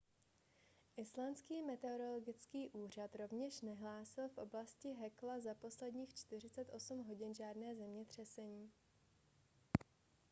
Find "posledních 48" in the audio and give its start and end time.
5.53-7.03